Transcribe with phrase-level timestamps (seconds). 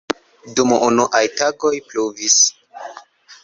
[0.59, 2.41] Dum unuaj tagoj pluvis.